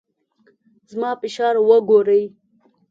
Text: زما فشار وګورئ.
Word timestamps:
زما 0.91 1.11
فشار 1.21 1.55
وګورئ. 1.69 2.23